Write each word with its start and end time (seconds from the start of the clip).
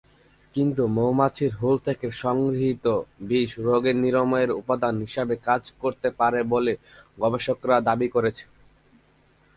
কিন্তু 0.55 0.83
মৌমাছির 0.87 1.51
হুল 1.59 1.75
থেকে 1.87 2.07
সংগৃহীত 2.23 2.85
বিষ 3.21 3.49
রোগ 3.59 3.83
নিরাময়ের 3.95 4.51
উপাদান 4.51 4.95
হিসাবে 5.05 5.35
কাজ 5.47 5.63
করতে 5.81 6.09
পারে 6.19 6.39
বলে 6.43 6.73
গবেষকরা 7.17 7.77
দাবী 7.81 8.07
করেছেন। 8.15 8.49